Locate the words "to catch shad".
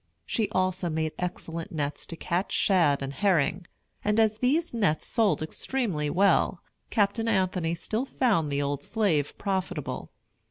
2.07-3.03